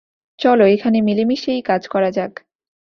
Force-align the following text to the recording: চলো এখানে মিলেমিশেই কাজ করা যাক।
চলো 0.39 0.63
এখানে 0.65 0.97
মিলেমিশেই 1.01 1.61
কাজ 1.61 1.81
করা 1.87 2.09
যাক। 2.11 2.33